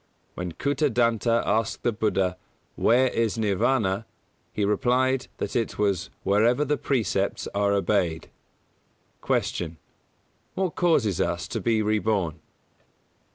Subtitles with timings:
[0.33, 2.35] When Kūtadanta asked the Buddha
[2.75, 4.05] "Where is Nirvāna,"
[4.51, 8.31] he replied that it was "wherever the precepts are obeyed".
[9.21, 9.53] 133.
[9.53, 9.77] Q.
[10.57, 12.39] _What causes us to be reborn?